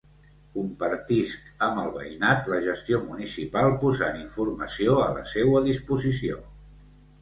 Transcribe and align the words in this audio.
Compartisc 0.53 1.51
amb 1.67 1.83
el 1.83 1.91
veïnat 1.99 2.49
la 2.55 2.63
gestió 2.69 3.03
municipal 3.13 3.71
posant 3.87 4.21
informació 4.27 5.01
a 5.07 5.09
la 5.21 5.31
seua 5.39 5.67
disposició. 5.73 6.47